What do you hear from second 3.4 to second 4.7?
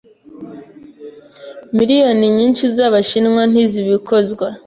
ntizibikozwa